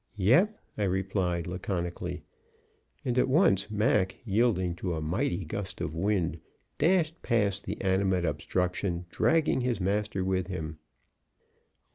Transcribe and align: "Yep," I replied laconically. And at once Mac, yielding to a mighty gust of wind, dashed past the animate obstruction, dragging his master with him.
"Yep," 0.15 0.57
I 0.79 0.85
replied 0.85 1.45
laconically. 1.45 2.23
And 3.05 3.19
at 3.19 3.27
once 3.29 3.69
Mac, 3.69 4.15
yielding 4.25 4.73
to 4.77 4.95
a 4.95 4.99
mighty 4.99 5.45
gust 5.45 5.79
of 5.79 5.93
wind, 5.93 6.39
dashed 6.79 7.21
past 7.21 7.65
the 7.65 7.79
animate 7.81 8.25
obstruction, 8.25 9.05
dragging 9.11 9.61
his 9.61 9.79
master 9.79 10.23
with 10.25 10.47
him. 10.47 10.79